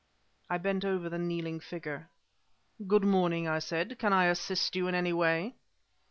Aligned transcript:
I 0.49 0.57
bent 0.57 0.83
over 0.83 1.09
the 1.09 1.19
kneeling 1.19 1.59
figure. 1.59 2.09
"Good 2.87 3.03
morning," 3.03 3.47
I 3.47 3.59
said; 3.59 3.99
"can 3.99 4.13
I 4.13 4.25
assist 4.25 4.75
you 4.75 4.87
in 4.87 4.95
any 4.95 5.13
way?" 5.13 5.53